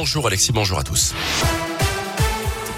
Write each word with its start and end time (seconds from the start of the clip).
Bonjour 0.00 0.28
Alexis, 0.28 0.52
bonjour 0.52 0.78
à 0.78 0.84
tous. 0.84 1.12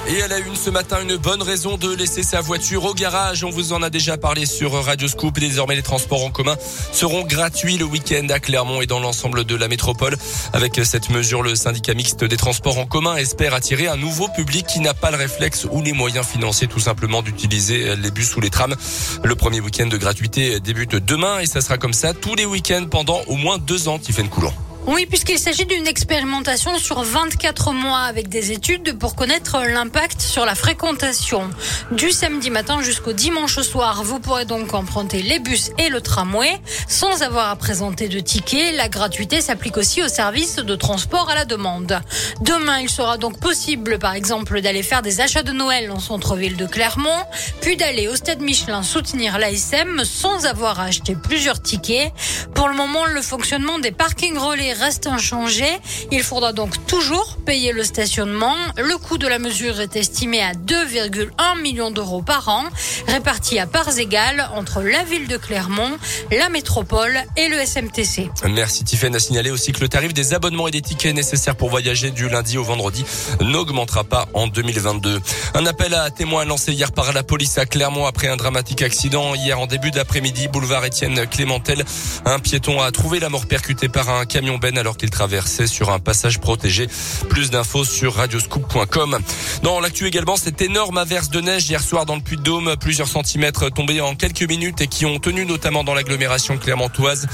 Et 0.09 0.15
elle 0.15 0.33
a 0.33 0.39
une 0.39 0.57
ce 0.57 0.71
matin 0.71 1.03
une 1.03 1.19
bonne 1.19 1.43
raison 1.43 1.77
de 1.77 1.95
laisser 1.95 2.23
sa 2.23 2.41
voiture 2.41 2.87
au 2.87 2.95
garage. 2.95 3.45
On 3.45 3.51
vous 3.51 3.75
en 3.75 3.83
a 3.83 3.91
déjà 3.91 4.17
parlé 4.17 4.47
sur 4.47 4.73
Radio 4.73 5.07
Scoop. 5.07 5.39
Désormais, 5.39 5.77
les 5.77 5.83
transports 5.83 6.25
en 6.25 6.31
commun 6.31 6.57
seront 6.93 7.23
gratuits 7.23 7.77
le 7.77 7.85
week-end 7.85 8.27
à 8.31 8.41
Clermont 8.41 8.81
et 8.81 8.87
dans 8.87 9.01
l'ensemble 9.01 9.45
de 9.45 9.55
la 9.55 9.69
métropole. 9.69 10.17
Avec 10.55 10.81
cette 10.83 11.11
mesure, 11.11 11.43
le 11.43 11.55
syndicat 11.55 11.93
mixte 11.93 12.25
des 12.25 12.39
transports 12.39 12.79
en 12.79 12.87
commun 12.87 13.17
espère 13.17 13.53
attirer 13.53 13.87
un 13.87 13.99
nouveau 13.99 14.29
public 14.29 14.67
qui 14.67 14.81
n'a 14.81 14.95
pas 14.95 15.11
le 15.11 15.19
réflexe 15.19 15.67
ou 15.71 15.83
les 15.83 15.93
moyens 15.93 16.25
financiers 16.27 16.69
tout 16.69 16.81
simplement 16.81 17.21
d'utiliser 17.21 17.97
les 17.97 18.11
bus 18.11 18.35
ou 18.35 18.41
les 18.41 18.51
trams. 18.51 18.77
Le 19.23 19.35
premier 19.35 19.61
week-end 19.61 19.89
de 19.89 19.99
gratuité 19.99 20.59
débute 20.59 20.95
demain 20.95 21.41
et 21.41 21.47
ça 21.47 21.61
sera 21.61 21.77
comme 21.77 21.93
ça 21.93 22.15
tous 22.15 22.35
les 22.35 22.47
week-ends 22.47 22.87
pendant 22.91 23.21
au 23.27 23.37
moins 23.37 23.59
deux 23.59 23.89
ans, 23.89 23.99
Tiffaine 23.99 24.31
Coulon. 24.31 24.55
Oui, 24.87 25.05
puisqu'il 25.05 25.39
s'agit 25.39 25.67
d'une 25.67 25.87
expérimentation 25.87 26.77
sur 26.79 27.03
24 27.03 27.73
mois 27.73 28.01
avec 28.01 28.29
des 28.31 28.51
études 28.51 28.99
pour 28.99 29.15
connaître 29.15 29.59
l'impact 29.63 30.23
sur 30.23 30.47
la 30.47 30.55
fréquentation. 30.55 31.51
Du 31.93 32.11
samedi 32.11 32.51
matin 32.51 32.81
jusqu'au 32.81 33.13
dimanche 33.13 33.61
soir, 33.61 34.03
vous 34.03 34.21
pourrez 34.21 34.47
donc 34.47 34.73
emprunter 34.73 35.21
les 35.23 35.39
bus 35.39 35.71
et 35.77 35.91
le 35.91 36.01
tramway 36.01 36.59
sans 36.89 37.23
avoir 37.23 37.51
à 37.51 37.57
présenter 37.57 38.09
de 38.09 38.21
ticket. 38.21 38.73
La 38.73 38.89
gratuité 38.89 39.43
s'applique 39.43 39.77
aussi 39.77 40.03
aux 40.03 40.09
services 40.09 40.57
de 40.57 40.75
transport 40.75 41.29
à 41.29 41.35
la 41.35 41.45
demande. 41.45 42.01
Demain, 42.41 42.81
il 42.81 42.89
sera 42.89 43.19
donc 43.19 43.39
possible, 43.39 43.99
par 43.99 44.15
exemple, 44.15 44.63
d'aller 44.63 44.83
faire 44.83 45.03
des 45.03 45.21
achats 45.21 45.43
de 45.43 45.53
Noël 45.53 45.91
en 45.91 46.01
centre-ville 46.01 46.57
de 46.57 46.67
Clermont, 46.67 47.25
puis 47.61 47.77
d'aller 47.77 48.09
au 48.09 48.17
stade 48.17 48.41
Michelin 48.41 48.83
soutenir 48.83 49.39
l'ASM 49.39 50.05
sans 50.05 50.47
avoir 50.47 50.81
à 50.81 50.85
acheter 50.85 51.15
plusieurs 51.15 51.61
tickets. 51.61 52.13
Pour 52.55 52.69
le 52.69 52.75
moment, 52.75 53.05
le 53.05 53.21
fonctionnement 53.21 53.79
des 53.79 53.93
parkings 53.93 54.39
relais 54.39 54.70
reste 54.73 55.07
inchangé. 55.07 55.67
Il 56.11 56.23
faudra 56.23 56.53
donc 56.53 56.87
toujours 56.87 57.37
payer 57.45 57.73
le 57.73 57.85
stationnement. 57.85 58.55
Le 58.77 58.97
coût 58.99 59.19
de 59.19 59.27
la 59.27 59.39
mesure 59.39 59.81
est 59.81 59.97
estimé 59.97 60.43
à 60.43 60.53
2,1 60.53 61.61
millions 61.61 61.91
d'euros 61.91 62.23
par 62.23 62.49
an, 62.49 62.65
répartis 63.07 63.59
à 63.59 63.67
parts 63.67 63.99
égales 63.99 64.49
entre 64.55 64.83
la 64.83 65.05
ville 65.05 65.29
de 65.29 65.37
Clermont, 65.37 65.91
la 66.31 66.49
métropole 66.49 67.19
et 67.37 67.49
le 67.49 67.65
SMTC. 67.65 68.31
Merci 68.49 68.85
Tiffany. 68.85 69.17
a 69.17 69.21
signalé 69.21 69.51
aussi 69.51 69.73
que 69.73 69.81
le 69.81 69.89
tarif 69.89 70.15
des 70.15 70.35
abonnements 70.35 70.69
et 70.69 70.71
des 70.71 70.83
tickets 70.83 71.15
nécessaires 71.15 71.57
pour 71.57 71.71
voyager 71.71 72.11
du 72.11 72.29
lundi 72.29 72.59
au 72.59 72.65
vendredi 72.65 73.05
n'augmentera 73.41 74.05
pas 74.05 74.29
en 74.35 74.47
2022. 74.47 75.21
Un 75.55 75.67
appel 75.67 75.95
à 75.95 76.11
témoins 76.11 76.45
lancé 76.45 76.73
hier 76.73 76.93
par 76.93 77.13
la 77.13 77.23
police 77.23 77.59
à 77.59 77.67
Clermont 77.67 78.07
après 78.07 78.29
un 78.29 78.37
dramatique 78.37 78.83
accident. 78.83 79.35
Hier 79.35 79.59
en 79.59 79.67
début 79.67 79.91
d'après-midi, 79.91 80.49
boulevard 80.49 80.85
Étienne 80.85 81.27
Clémentel, 81.27 81.85
un 82.25 82.39
piéton 82.39 82.81
a 82.81 82.91
trouvé 82.93 83.21
la 83.21 83.29
mort 83.29 83.47
percuté 83.47 83.89
par 83.89 84.11
un 84.11 84.25
camion 84.27 84.59
alors 84.63 84.97
qu'il 84.97 85.11
traversait 85.11 85.67
sur 85.67 85.91
un 85.91 85.99
passage 85.99 86.39
protégé. 86.39 86.87
Plus 87.29 87.51
d'infos 87.51 87.85
sur 87.85 88.15
radioscoop.com. 88.15 89.19
Dans 89.63 89.81
l'actu 89.81 90.07
également, 90.07 90.37
cette 90.37 90.61
énorme 90.61 90.99
averse 90.99 91.31
de 91.31 91.41
neige 91.41 91.69
hier 91.69 91.83
soir 91.83 92.07
dans 92.07 92.15
le 92.15 92.21
Puy-de-Dôme, 92.21 92.77
plusieurs 92.79 93.09
centimètres 93.09 93.71
tombés 93.71 94.01
en 94.01 94.15
quelques 94.15 94.43
minutes 94.43 94.83
et 94.83 94.87
qui 94.87 95.07
ont 95.07 95.19
tenu 95.19 95.47
notamment 95.47 95.83
dans 95.83 95.95
l'agglomération 95.95 96.59
clermontoise. 96.59 97.27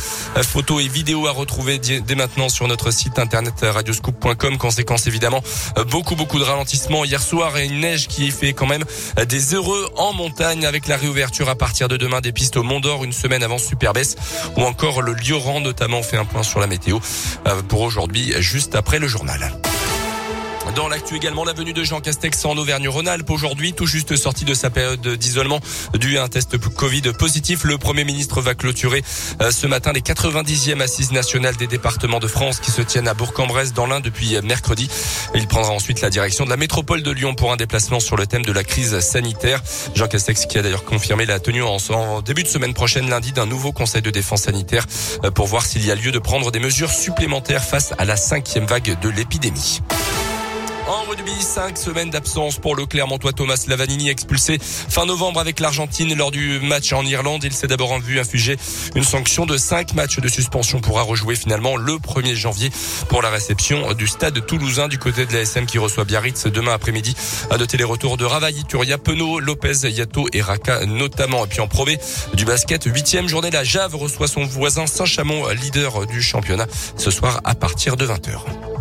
Photos 0.43 0.85
et 0.85 0.89
vidéos 0.89 1.27
à 1.27 1.33
retrouver 1.33 1.79
dès 1.79 2.15
maintenant 2.15 2.49
sur 2.49 2.69
notre 2.69 2.91
site 2.91 3.19
internet 3.19 3.55
radioscoop.com. 3.63 4.57
Conséquence 4.59 5.07
évidemment, 5.07 5.43
beaucoup 5.91 6.15
beaucoup 6.15 6.39
de 6.39 6.45
ralentissements 6.45 7.05
hier 7.05 7.21
soir 7.21 7.57
et 7.57 7.67
une 7.67 7.81
neige 7.81 8.07
qui 8.07 8.31
fait 8.31 8.53
quand 8.53 8.67
même 8.67 8.85
des 9.29 9.55
heureux 9.55 9.91
en 9.97 10.13
montagne 10.13 10.65
avec 10.65 10.87
la 10.87 10.97
réouverture 10.97 11.49
à 11.49 11.57
partir 11.57 11.89
de 11.89 11.97
demain 11.97 12.21
des 12.21 12.33
pistes 12.33 12.57
au 12.57 12.63
Mont 12.63 12.81
d'Or 12.81 13.05
une 13.05 13.13
semaine 13.13 13.43
avant 13.43 13.59
Superbès 13.59 14.17
ou 14.57 14.63
encore 14.63 15.03
le 15.03 15.15
Lioran 15.15 15.61
notamment 15.61 16.03
fait 16.03 16.17
un 16.17 16.25
point 16.25 16.43
sur 16.43 16.61
la 16.61 16.67
météo. 16.67 16.99
Euh, 17.47 17.63
pour 17.63 17.83
aujourd'hui, 17.83 18.35
juste 18.39 18.75
après 18.75 18.99
le 18.99 19.09
journal. 19.09 19.53
Dans 20.77 20.89
l'actu 20.89 21.17
également, 21.17 21.43
la 21.43 21.55
venue 21.55 21.73
de 21.73 21.83
Jean 21.85 22.03
Castex 22.03 22.45
en 22.45 22.55
Auvergne-Rhône-Alpes 22.59 23.31
aujourd'hui, 23.31 23.73
tout 23.73 23.87
juste 23.87 24.15
sorti 24.15 24.45
de 24.45 24.53
sa 24.53 24.69
période 24.69 25.01
d'isolement 25.01 25.59
dû 25.95 26.19
à 26.19 26.23
un 26.23 26.29
test 26.29 26.59
Covid 26.59 27.01
positif. 27.19 27.65
Le 27.65 27.79
Premier 27.79 28.05
ministre 28.05 28.43
va 28.43 28.55
clôturer 28.55 29.03
euh, 29.41 29.51
ce 29.51 29.67
matin 29.67 29.93
les 29.95 30.03
90e 30.03 30.83
assises 30.83 31.13
nationales 31.13 31.57
des 31.57 31.67
départements 31.67 32.19
de 32.19 32.27
France 32.27 32.61
qui 32.61 32.71
se 32.71 32.83
tiennent 32.83 33.09
à 33.09 33.15
Bourg-en-Bresse 33.15 33.73
dans 33.73 33.87
l'Ain 33.87 34.01
depuis 34.01 34.39
mercredi. 34.43 34.91
Il 35.35 35.47
prendra 35.47 35.73
ensuite 35.73 36.03
la 36.03 36.11
direction 36.11 36.45
de 36.45 36.51
la 36.51 36.59
métropole 36.59 37.03
de 37.03 37.11
Lyon 37.11 37.35
pour 37.35 37.53
un 37.53 37.57
déplacement 37.57 37.99
sur 37.99 38.19
le 38.19 38.27
thème 38.27 38.45
de 38.45 38.53
la 38.53 38.63
crise 38.63 39.01
sanitaire. 39.01 39.63
Jean 39.95 40.09
Castex 40.09 40.45
qui 40.45 40.59
a 40.59 40.63
d'ailleurs 40.63 40.85
confirmé 40.85 41.25
la 41.25 41.41
tenue 41.41 41.63
en 41.63 42.21
début 42.21 42.43
de 42.43 42.49
semaine 42.49 42.75
prochaine 42.75 43.09
lundi 43.09 43.33
d'un 43.33 43.47
nouveau 43.47 43.73
conseil 43.73 44.03
de 44.03 44.11
défense 44.11 44.43
sanitaire 44.43 44.85
euh, 45.25 45.31
pour 45.31 45.47
voir 45.47 45.65
s'il 45.65 45.87
y 45.87 45.91
a 45.91 45.95
lieu 45.95 46.13
de 46.13 46.19
prendre 46.19 46.53
des 46.53 46.61
mesures 46.61 46.91
supplémentaires 46.91 47.65
face 47.65 47.95
à 47.97 48.05
la 48.05 48.17
cinquième 48.17 48.67
vague 48.67 49.01
de 49.01 49.09
l'épidémie. 49.09 49.81
En 50.89 51.03
rugby, 51.03 51.33
cinq 51.41 51.79
semaines 51.79 52.11
d'absence 52.11 52.59
pour 52.59 52.77
le 52.77 52.87
Clermontois 52.87 53.33
Thomas 53.33 53.65
Lavanini 53.67 54.09
expulsé 54.09 54.59
fin 54.61 55.05
novembre 55.05 55.41
avec 55.41 55.59
l'Argentine 55.59 56.15
lors 56.15 56.31
du 56.31 56.61
match 56.61 56.93
en 56.93 57.05
Irlande. 57.05 57.43
Il 57.43 57.53
s'est 57.53 57.67
d'abord 57.67 57.99
vu 57.99 58.21
infliger 58.21 58.57
une 58.95 59.03
sanction 59.03 59.47
de 59.47 59.57
cinq 59.57 59.95
matchs 59.95 60.21
de 60.21 60.29
suspension 60.29 60.81
pourra 60.81 61.03
rejouer 61.03 61.35
finalement 61.35 61.77
le 61.77 61.95
1er 61.95 62.35
janvier 62.35 62.71
pour 63.09 63.21
la 63.21 63.31
réception 63.31 63.95
du 63.95 64.07
stade 64.07 64.47
toulousain 64.47 64.87
du 64.87 64.99
côté 64.99 65.27
de 65.27 65.33
la 65.33 65.41
SM 65.41 65.67
qui 65.67 65.79
reçoit 65.79 66.05
Biarritz 66.05 66.47
demain 66.47 66.75
après-midi. 66.75 67.17
À 67.51 67.59
noter 67.59 67.77
les 67.79 67.85
retours 67.85 68.17
de 68.17 68.25
Ravailly, 68.25 68.65
Turia, 68.65 68.97
Penaud, 68.97 69.41
Lopez, 69.41 69.89
Yato 69.91 70.29
et 70.33 70.41
Raka 70.41 70.87
notamment. 70.87 71.47
Et 71.47 71.49
puis 71.49 71.61
en 71.61 71.67
probé 71.67 71.99
du 72.35 72.45
basket, 72.45 72.85
huitième 72.85 73.27
journée, 73.27 73.51
la 73.51 73.65
Jave 73.65 73.97
reçoit 73.97 74.29
son 74.29 74.45
voisin 74.45 74.87
Saint-Chamond, 74.87 75.49
leader 75.49 76.07
du 76.07 76.23
championnat, 76.23 76.67
ce 76.97 77.11
soir 77.11 77.41
à 77.43 77.57
partir 77.57 77.97
de 77.97 78.07
20h. 78.07 78.76